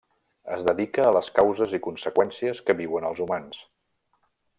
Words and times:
Es 0.53 0.63
dedica 0.67 1.03
a 1.09 1.11
les 1.17 1.29
causes 1.35 1.75
i 1.79 1.79
conseqüències 1.87 2.63
que 2.71 2.77
viuen 2.83 3.07
els 3.11 3.21
humans. 3.27 3.61